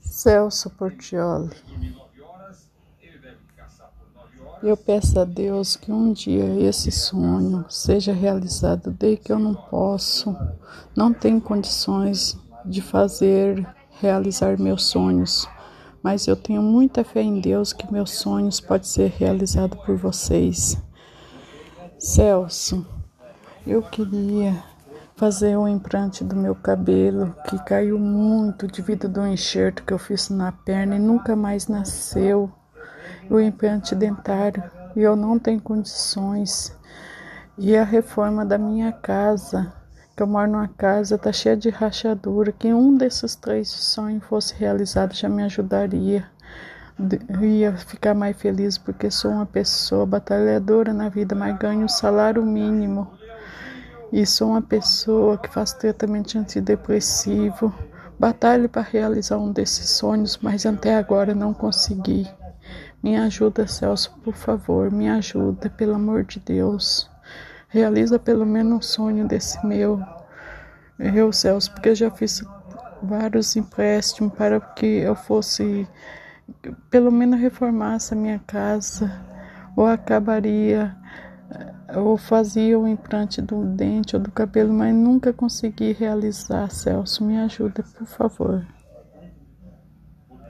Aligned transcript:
Celso 0.00 0.70
Portioli. 0.70 1.50
Eu 4.62 4.76
peço 4.76 5.20
a 5.20 5.24
Deus 5.24 5.76
que 5.76 5.92
um 5.92 6.12
dia 6.12 6.44
esse 6.60 6.90
sonho 6.90 7.64
seja 7.68 8.12
realizado, 8.12 8.90
desde 8.90 9.24
que 9.24 9.32
eu 9.32 9.38
não 9.38 9.54
posso, 9.54 10.34
não 10.96 11.12
tenho 11.12 11.40
condições 11.40 12.36
de 12.64 12.80
fazer 12.80 13.66
realizar 14.00 14.58
meus 14.58 14.86
sonhos, 14.86 15.46
mas 16.02 16.26
eu 16.26 16.34
tenho 16.34 16.62
muita 16.62 17.04
fé 17.04 17.22
em 17.22 17.38
Deus 17.38 17.72
que 17.72 17.92
meus 17.92 18.12
sonhos 18.12 18.58
podem 18.58 18.88
ser 18.88 19.10
realizados 19.10 19.78
por 19.84 19.96
vocês. 19.96 20.76
Celso, 21.98 22.86
eu 23.66 23.82
queria 23.82 24.64
fazer 25.16 25.56
um 25.56 25.66
implante 25.66 26.22
do 26.22 26.36
meu 26.36 26.54
cabelo 26.54 27.34
que 27.48 27.58
caiu 27.64 27.98
muito 27.98 28.66
devido 28.66 29.08
do 29.08 29.26
enxerto 29.26 29.82
que 29.82 29.94
eu 29.94 29.98
fiz 29.98 30.28
na 30.28 30.52
perna 30.52 30.96
e 30.96 30.98
nunca 30.98 31.34
mais 31.34 31.68
nasceu. 31.68 32.52
O 33.30 33.40
implante 33.40 33.94
dentário 33.94 34.62
e 34.94 35.00
eu 35.00 35.16
não 35.16 35.38
tenho 35.38 35.60
condições. 35.60 36.76
E 37.56 37.74
a 37.74 37.82
reforma 37.82 38.44
da 38.44 38.58
minha 38.58 38.92
casa, 38.92 39.72
que 40.14 40.22
eu 40.22 40.26
moro 40.26 40.50
numa 40.50 40.68
casa, 40.68 41.16
tá 41.16 41.32
cheia 41.32 41.56
de 41.56 41.70
rachadura. 41.70 42.52
Que 42.52 42.74
um 42.74 42.94
desses 42.94 43.34
três 43.34 43.70
sonhos 43.70 44.22
fosse 44.24 44.54
realizado 44.54 45.14
já 45.14 45.30
me 45.30 45.42
ajudaria. 45.42 46.26
Ia 47.40 47.74
ficar 47.78 48.14
mais 48.14 48.36
feliz 48.36 48.76
porque 48.76 49.10
sou 49.10 49.30
uma 49.30 49.46
pessoa 49.46 50.04
batalhadora 50.04 50.92
na 50.92 51.08
vida, 51.08 51.34
mas 51.34 51.58
ganho 51.58 51.86
o 51.86 51.88
salário 51.88 52.44
mínimo 52.44 53.10
e 54.12 54.24
sou 54.24 54.50
uma 54.50 54.62
pessoa 54.62 55.36
que 55.36 55.52
faz 55.52 55.72
tratamento 55.72 56.38
antidepressivo. 56.38 57.74
Batalho 58.18 58.68
para 58.68 58.82
realizar 58.82 59.36
um 59.36 59.52
desses 59.52 59.90
sonhos, 59.90 60.38
mas 60.40 60.64
até 60.64 60.96
agora 60.96 61.34
não 61.34 61.52
consegui. 61.52 62.26
Me 63.02 63.16
ajuda, 63.16 63.66
Celso, 63.66 64.16
por 64.24 64.34
favor, 64.34 64.90
me 64.90 65.08
ajuda, 65.08 65.68
pelo 65.70 65.94
amor 65.94 66.24
de 66.24 66.40
Deus. 66.40 67.10
Realiza 67.68 68.18
pelo 68.18 68.46
menos 68.46 68.72
um 68.72 68.80
sonho 68.80 69.28
desse 69.28 69.64
meu. 69.66 70.00
Eu, 70.98 71.32
Celso, 71.32 71.70
porque 71.72 71.90
eu 71.90 71.94
já 71.94 72.10
fiz 72.10 72.42
vários 73.02 73.54
empréstimos 73.54 74.32
para 74.32 74.58
que 74.60 74.86
eu 74.86 75.14
fosse, 75.14 75.86
pelo 76.90 77.12
menos, 77.12 77.38
reformasse 77.38 78.14
a 78.14 78.16
minha 78.16 78.40
casa, 78.46 79.12
ou 79.76 79.86
acabaria 79.86 80.96
eu 81.96 82.16
fazia 82.16 82.78
o 82.78 82.86
implante 82.86 83.40
do 83.40 83.64
dente 83.64 84.16
ou 84.16 84.22
do 84.22 84.30
cabelo, 84.30 84.72
mas 84.72 84.94
nunca 84.94 85.32
consegui 85.32 85.92
realizar. 85.92 86.70
Celso, 86.70 87.24
me 87.24 87.38
ajuda, 87.38 87.82
por 87.96 88.06
favor. 88.06 88.66